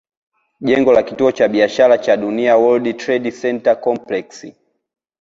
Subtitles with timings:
[0.61, 4.45] Jengo la Kituo cha Biashara cha Dunia World Trade Center complex